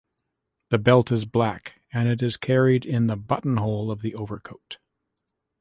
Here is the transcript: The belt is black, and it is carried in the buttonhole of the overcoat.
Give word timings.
The 0.69 0.79
belt 0.79 1.11
is 1.11 1.25
black, 1.25 1.79
and 1.93 2.09
it 2.09 2.23
is 2.23 2.35
carried 2.35 2.87
in 2.87 3.05
the 3.05 3.15
buttonhole 3.15 3.91
of 3.91 4.01
the 4.01 4.15
overcoat. 4.15 4.79